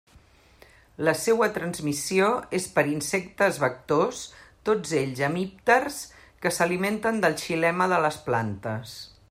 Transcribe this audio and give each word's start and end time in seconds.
La 1.07 1.11
seua 1.23 1.49
transmissió 1.57 2.29
és 2.61 2.65
per 2.77 2.85
insectes 2.93 3.61
vectors, 3.65 4.23
tots 4.71 4.95
ells 5.03 5.23
hemípters 5.29 6.01
que 6.45 6.53
s'alimenten 6.57 7.21
del 7.27 7.37
xilema 7.45 7.89
de 7.93 8.01
les 8.07 8.19
plantes. 8.31 8.97